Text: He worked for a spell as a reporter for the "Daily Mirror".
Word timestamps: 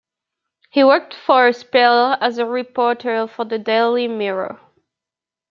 He 0.71 0.83
worked 0.83 1.13
for 1.13 1.45
a 1.49 1.53
spell 1.53 2.17
as 2.21 2.39
a 2.39 2.45
reporter 2.47 3.27
for 3.27 3.45
the 3.45 3.59
"Daily 3.59 4.07
Mirror". 4.07 4.59